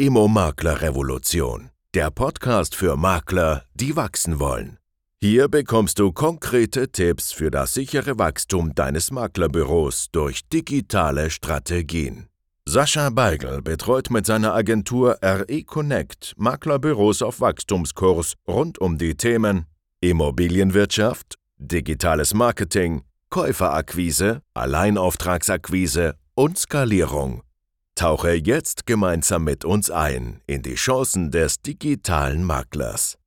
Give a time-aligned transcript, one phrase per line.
[0.00, 4.78] Immo-Makler-Revolution, der Podcast für Makler, die wachsen wollen.
[5.20, 12.28] Hier bekommst du konkrete Tipps für das sichere Wachstum deines Maklerbüros durch digitale Strategien.
[12.64, 19.66] Sascha Beigel betreut mit seiner Agentur RE Connect Maklerbüros auf Wachstumskurs rund um die Themen
[20.00, 27.42] Immobilienwirtschaft, digitales Marketing, Käuferakquise, Alleinauftragsakquise und Skalierung.
[27.98, 33.18] Tauche jetzt gemeinsam mit uns ein in die Chancen des digitalen Maklers.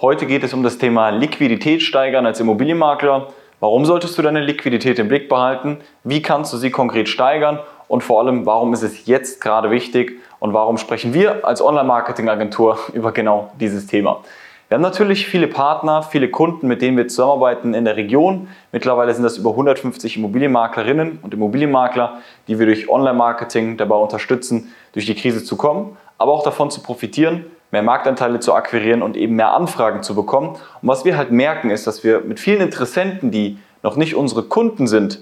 [0.00, 3.34] Heute geht es um das Thema Liquidität steigern als Immobilienmakler.
[3.58, 5.78] Warum solltest du deine Liquidität im Blick behalten?
[6.04, 7.58] Wie kannst du sie konkret steigern?
[7.88, 10.20] Und vor allem, warum ist es jetzt gerade wichtig?
[10.38, 14.22] Und warum sprechen wir als Online-Marketing-Agentur über genau dieses Thema?
[14.74, 18.48] Wir haben natürlich viele Partner, viele Kunden, mit denen wir zusammenarbeiten in der Region.
[18.72, 25.06] Mittlerweile sind das über 150 Immobilienmaklerinnen und Immobilienmakler, die wir durch Online-Marketing dabei unterstützen, durch
[25.06, 29.36] die Krise zu kommen, aber auch davon zu profitieren, mehr Marktanteile zu akquirieren und eben
[29.36, 30.56] mehr Anfragen zu bekommen.
[30.82, 34.42] Und was wir halt merken, ist, dass wir mit vielen Interessenten, die noch nicht unsere
[34.42, 35.20] Kunden sind,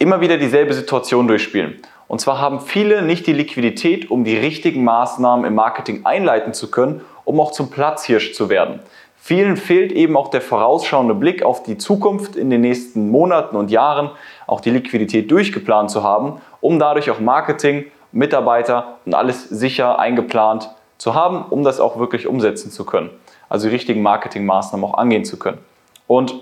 [0.00, 1.80] immer wieder dieselbe Situation durchspielen.
[2.08, 6.68] Und zwar haben viele nicht die Liquidität, um die richtigen Maßnahmen im Marketing einleiten zu
[6.68, 8.80] können um auch zum Platzhirsch zu werden.
[9.18, 13.70] Vielen fehlt eben auch der vorausschauende Blick auf die Zukunft in den nächsten Monaten und
[13.70, 14.10] Jahren,
[14.46, 20.70] auch die Liquidität durchgeplant zu haben, um dadurch auch Marketing, Mitarbeiter und alles sicher eingeplant
[20.96, 23.10] zu haben, um das auch wirklich umsetzen zu können.
[23.50, 25.58] Also die richtigen Marketingmaßnahmen auch angehen zu können.
[26.06, 26.34] Und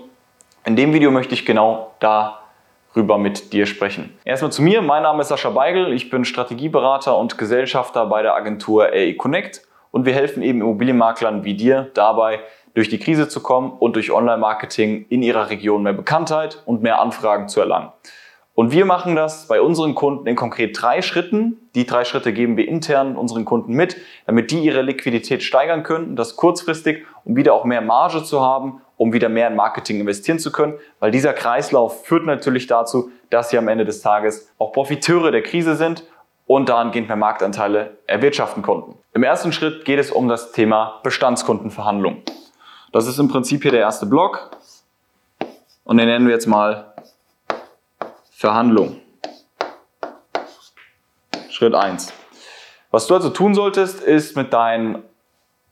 [0.63, 4.17] in dem Video möchte ich genau darüber mit dir sprechen.
[4.23, 4.81] Erstmal zu mir.
[4.81, 5.91] Mein Name ist Sascha Beigel.
[5.91, 11.43] Ich bin Strategieberater und Gesellschafter bei der Agentur RE Connect und wir helfen eben Immobilienmaklern
[11.43, 12.39] wie dir dabei,
[12.73, 17.01] durch die Krise zu kommen und durch Online-Marketing in ihrer Region mehr Bekanntheit und mehr
[17.01, 17.91] Anfragen zu erlangen.
[18.53, 21.69] Und wir machen das bei unseren Kunden in konkret drei Schritten.
[21.75, 26.15] Die drei Schritte geben wir intern unseren Kunden mit, damit die ihre Liquidität steigern können,
[26.15, 30.39] das kurzfristig, um wieder auch mehr Marge zu haben, um wieder mehr in Marketing investieren
[30.39, 34.71] zu können, weil dieser Kreislauf führt natürlich dazu, dass sie am Ende des Tages auch
[34.71, 36.03] Profiteure der Krise sind
[36.47, 38.95] und dahingehend mehr Marktanteile erwirtschaften konnten.
[39.17, 42.21] Im ersten Schritt geht es um das Thema Bestandskundenverhandlung.
[42.91, 44.51] Das ist im Prinzip hier der erste Block
[45.85, 46.93] und den nennen wir jetzt mal
[48.29, 49.01] Verhandlung.
[51.49, 52.13] Schritt 1.
[52.91, 55.01] Was du also tun solltest, ist mit deinen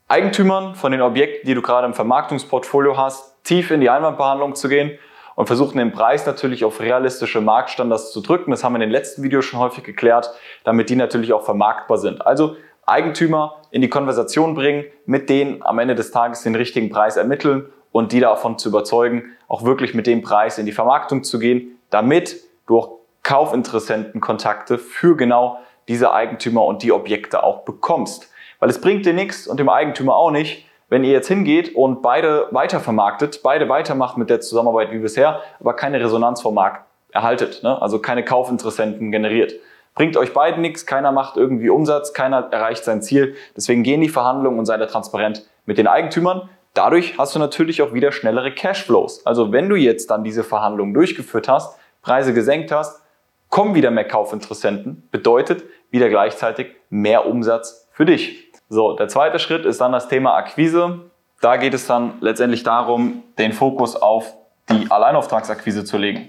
[0.07, 4.69] Eigentümern von den Objekten, die du gerade im Vermarktungsportfolio hast, tief in die Einwandbehandlung zu
[4.69, 4.97] gehen
[5.35, 8.49] und versuchen den Preis natürlich auf realistische Marktstandards zu drücken.
[8.49, 10.31] Das haben wir in den letzten Videos schon häufig geklärt,
[10.63, 12.25] damit die natürlich auch vermarktbar sind.
[12.25, 17.17] Also Eigentümer in die Konversation bringen, mit denen am Ende des Tages den richtigen Preis
[17.17, 21.39] ermitteln und die davon zu überzeugen, auch wirklich mit dem Preis in die Vermarktung zu
[21.39, 22.37] gehen, damit
[22.67, 22.89] du auch
[23.23, 25.57] Kaufinteressentenkontakte für genau
[25.87, 28.29] diese Eigentümer und die Objekte auch bekommst.
[28.59, 32.01] Weil es bringt dir nichts und dem Eigentümer auch nicht, wenn ihr jetzt hingeht und
[32.01, 37.63] beide weitervermarktet, beide weitermacht mit der Zusammenarbeit wie bisher, aber keine Resonanz vom Markt erhaltet,
[37.63, 37.81] ne?
[37.81, 39.53] also keine Kaufinteressenten generiert.
[39.95, 43.35] Bringt euch beiden nichts, keiner macht irgendwie Umsatz, keiner erreicht sein Ziel.
[43.55, 46.49] Deswegen gehen die Verhandlungen und seid da transparent mit den Eigentümern.
[46.73, 49.25] Dadurch hast du natürlich auch wieder schnellere Cashflows.
[49.25, 53.01] Also wenn du jetzt dann diese Verhandlungen durchgeführt hast, Preise gesenkt hast,
[53.49, 58.51] kommen wieder mehr Kaufinteressenten, bedeutet wieder gleichzeitig mehr Umsatz für dich.
[58.67, 61.09] So, der zweite Schritt ist dann das Thema Akquise.
[61.39, 64.33] Da geht es dann letztendlich darum, den Fokus auf
[64.69, 66.27] die Alleinauftragsakquise zu legen.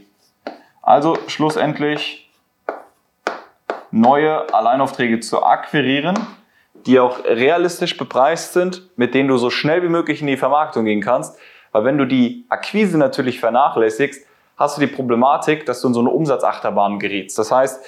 [0.83, 2.25] Also schlussendlich
[3.91, 6.19] neue Alleinaufträge zu akquirieren,
[6.86, 10.84] die auch realistisch bepreist sind, mit denen du so schnell wie möglich in die Vermarktung
[10.84, 11.38] gehen kannst.
[11.72, 14.26] Weil wenn du die Akquise natürlich vernachlässigst,
[14.56, 17.38] hast du die Problematik, dass du in so eine Umsatzachterbahn gerätst.
[17.38, 17.84] Das heißt,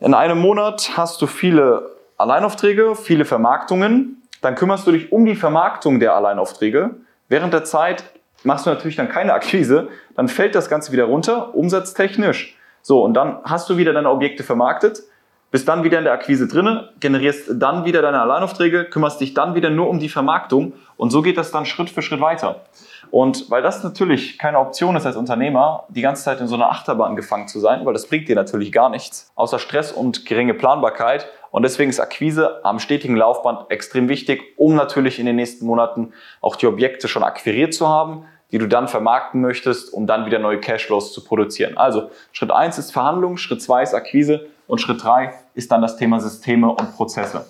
[0.00, 4.22] in einem Monat hast du viele Alleinaufträge, viele Vermarktungen.
[4.40, 6.96] Dann kümmerst du dich um die Vermarktung der Alleinaufträge.
[7.28, 8.04] Während der Zeit
[8.44, 9.88] machst du natürlich dann keine Akquise.
[10.14, 12.56] Dann fällt das Ganze wieder runter, umsatztechnisch.
[12.82, 15.02] So, und dann hast du wieder deine Objekte vermarktet,
[15.50, 19.54] bist dann wieder in der Akquise drinne, generierst dann wieder deine Alleinaufträge, kümmerst dich dann
[19.54, 22.62] wieder nur um die Vermarktung und so geht das dann Schritt für Schritt weiter.
[23.10, 26.70] Und weil das natürlich keine Option ist als Unternehmer, die ganze Zeit in so einer
[26.70, 30.52] Achterbahn gefangen zu sein, weil das bringt dir natürlich gar nichts, außer Stress und geringe
[30.52, 31.26] Planbarkeit.
[31.50, 36.12] Und deswegen ist Akquise am stetigen Laufband extrem wichtig, um natürlich in den nächsten Monaten
[36.42, 40.38] auch die Objekte schon akquiriert zu haben, die du dann vermarkten möchtest, um dann wieder
[40.38, 41.78] neue Cashflows zu produzieren.
[41.78, 45.96] Also Schritt eins ist Verhandlung, Schritt zwei ist Akquise und Schritt drei ist dann das
[45.96, 47.46] Thema Systeme und Prozesse.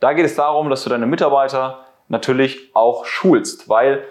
[0.00, 4.04] Da geht es darum, dass du deine Mitarbeiter natürlich auch schulst, weil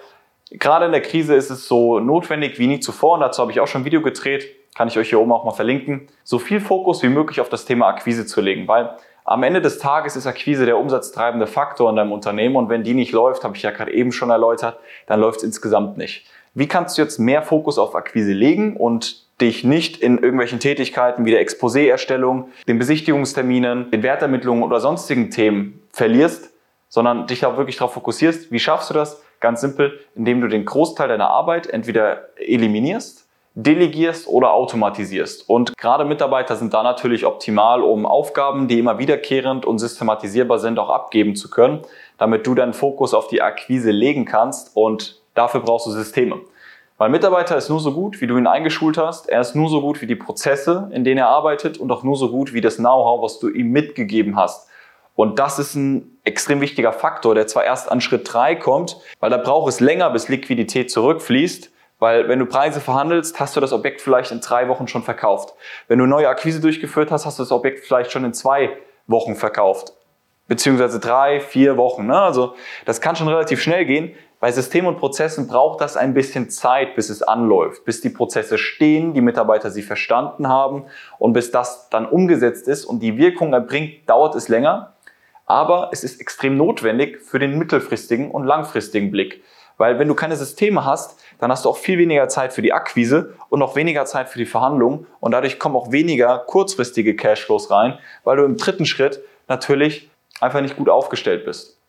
[0.50, 3.60] gerade in der Krise ist es so notwendig wie nie zuvor, und dazu habe ich
[3.60, 6.60] auch schon ein Video gedreht, kann ich euch hier oben auch mal verlinken, so viel
[6.60, 10.28] Fokus wie möglich auf das Thema Akquise zu legen, weil am Ende des Tages ist
[10.28, 12.56] Akquise der umsatztreibende Faktor in deinem Unternehmen.
[12.58, 14.78] Und wenn die nicht läuft, habe ich ja gerade eben schon erläutert,
[15.08, 16.28] dann läuft es insgesamt nicht.
[16.54, 18.76] Wie kannst du jetzt mehr Fokus auf Akquise legen?
[18.76, 25.30] Und dich nicht in irgendwelchen Tätigkeiten wie der Exposé-Erstellung, den Besichtigungsterminen, den Wertermittlungen oder sonstigen
[25.30, 26.52] Themen verlierst,
[26.88, 28.52] sondern dich auch wirklich darauf fokussierst.
[28.52, 29.22] Wie schaffst du das?
[29.40, 35.50] Ganz simpel, indem du den Großteil deiner Arbeit entweder eliminierst, delegierst oder automatisierst.
[35.50, 40.80] Und gerade Mitarbeiter sind da natürlich optimal, um Aufgaben, die immer wiederkehrend und systematisierbar sind,
[40.80, 41.82] auch abgeben zu können,
[42.18, 46.40] damit du deinen Fokus auf die Akquise legen kannst und dafür brauchst du Systeme.
[46.98, 49.28] Weil Mitarbeiter ist nur so gut, wie du ihn eingeschult hast.
[49.28, 52.16] Er ist nur so gut wie die Prozesse, in denen er arbeitet und auch nur
[52.16, 54.70] so gut wie das Know-how, was du ihm mitgegeben hast.
[55.16, 59.30] Und das ist ein extrem wichtiger Faktor, der zwar erst an Schritt drei kommt, weil
[59.30, 61.72] da braucht es länger, bis Liquidität zurückfließt.
[62.00, 65.54] Weil wenn du Preise verhandelst, hast du das Objekt vielleicht in drei Wochen schon verkauft.
[65.88, 68.76] Wenn du neue Akquise durchgeführt hast, hast du das Objekt vielleicht schon in zwei
[69.08, 69.94] Wochen verkauft.
[70.48, 72.08] Beziehungsweise drei, vier Wochen.
[72.08, 72.20] Ne?
[72.20, 72.56] Also
[72.86, 74.16] das kann schon relativ schnell gehen.
[74.44, 78.58] Bei Systemen und Prozessen braucht das ein bisschen Zeit, bis es anläuft, bis die Prozesse
[78.58, 80.84] stehen, die Mitarbeiter sie verstanden haben
[81.18, 84.96] und bis das dann umgesetzt ist und die Wirkung erbringt, dauert es länger.
[85.46, 89.42] Aber es ist extrem notwendig für den mittelfristigen und langfristigen Blick.
[89.78, 92.74] Weil wenn du keine Systeme hast, dann hast du auch viel weniger Zeit für die
[92.74, 97.72] Akquise und noch weniger Zeit für die Verhandlungen und dadurch kommen auch weniger kurzfristige Cashflows
[97.72, 100.12] rein, weil du im dritten Schritt natürlich
[100.42, 101.80] einfach nicht gut aufgestellt bist.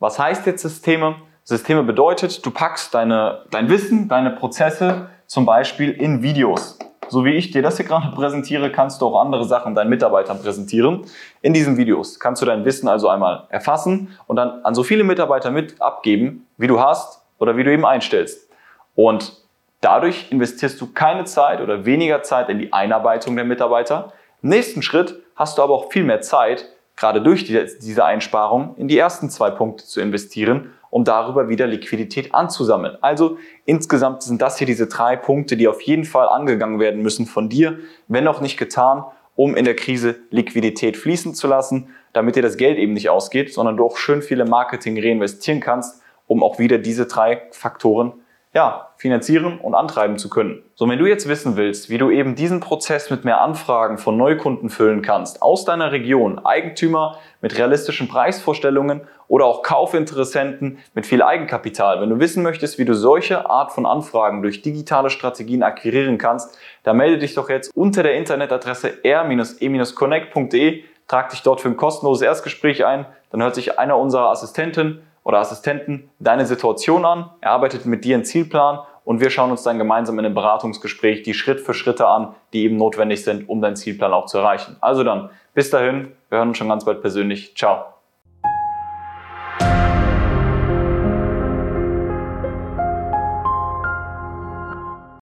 [0.00, 1.14] Was heißt jetzt Systeme?
[1.48, 6.76] Systeme bedeutet, du packst deine, dein Wissen, deine Prozesse zum Beispiel in Videos.
[7.08, 10.42] So wie ich dir das hier gerade präsentiere, kannst du auch andere Sachen deinen Mitarbeitern
[10.42, 11.04] präsentieren.
[11.42, 15.04] In diesen Videos kannst du dein Wissen also einmal erfassen und dann an so viele
[15.04, 18.50] Mitarbeiter mit abgeben, wie du hast oder wie du eben einstellst.
[18.96, 19.32] Und
[19.80, 24.12] dadurch investierst du keine Zeit oder weniger Zeit in die Einarbeitung der Mitarbeiter.
[24.42, 26.66] Im nächsten Schritt hast du aber auch viel mehr Zeit,
[26.96, 32.34] gerade durch diese Einsparung, in die ersten zwei Punkte zu investieren um darüber wieder Liquidität
[32.34, 32.96] anzusammeln.
[33.02, 37.26] Also insgesamt sind das hier diese drei Punkte, die auf jeden Fall angegangen werden müssen
[37.26, 39.04] von dir, wenn noch nicht getan,
[39.34, 43.52] um in der Krise Liquidität fließen zu lassen, damit dir das Geld eben nicht ausgeht,
[43.52, 48.14] sondern du auch schön viele Marketing reinvestieren kannst, um auch wieder diese drei Faktoren
[48.56, 50.62] ja, finanzieren und antreiben zu können.
[50.76, 54.16] So, wenn du jetzt wissen willst, wie du eben diesen Prozess mit mehr Anfragen von
[54.16, 61.22] Neukunden füllen kannst, aus deiner Region, Eigentümer mit realistischen Preisvorstellungen oder auch Kaufinteressenten mit viel
[61.22, 66.16] Eigenkapital, wenn du wissen möchtest, wie du solche Art von Anfragen durch digitale Strategien akquirieren
[66.16, 71.76] kannst, dann melde dich doch jetzt unter der Internetadresse r-e-connect.de, trag dich dort für ein
[71.76, 77.50] kostenloses Erstgespräch ein, dann hört sich einer unserer Assistenten oder Assistenten deine Situation an, er
[77.50, 81.34] arbeitet mit dir einen Zielplan und wir schauen uns dann gemeinsam in einem Beratungsgespräch die
[81.34, 84.76] Schritt für Schritte an, die eben notwendig sind, um deinen Zielplan auch zu erreichen.
[84.80, 87.56] Also dann, bis dahin, wir hören uns schon ganz bald persönlich.
[87.56, 87.95] Ciao.